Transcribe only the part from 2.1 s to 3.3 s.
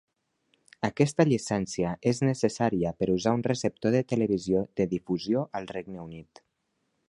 és necessària per